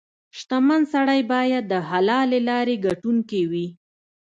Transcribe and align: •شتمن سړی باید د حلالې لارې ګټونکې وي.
•شتمن 0.37 0.81
سړی 0.93 1.21
باید 1.33 1.63
د 1.71 1.73
حلالې 1.89 2.39
لارې 2.49 2.75
ګټونکې 2.85 3.41
وي. 3.51 3.67